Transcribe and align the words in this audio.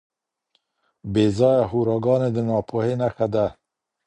بې 1.13 1.25
ځایه 1.37 1.63
هوراګانې 1.71 2.29
د 2.35 2.37
ناپوهۍ 2.47 2.93
نښه 3.01 3.27
ده. 3.33 3.45